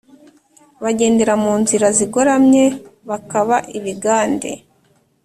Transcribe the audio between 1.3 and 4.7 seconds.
mu nzira zigoramye Bakaba ibigande